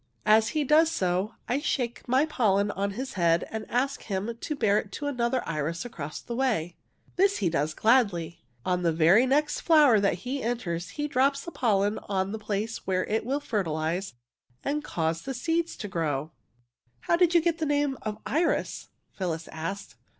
[0.25, 4.55] As he does so, I shake my pollen on his head and ask him to
[4.55, 6.75] bear it to another iris across the way.
[6.95, 8.41] *' This he does gladly.
[8.65, 12.87] On the very next flower that he enters he drops the pollen in the place
[12.87, 14.15] where it will fertilize,
[14.63, 17.71] and cause the seeds to grow." WITH WET FEET 145 How did you get the
[17.71, 19.97] name of Iris?'' Phyl lis asked.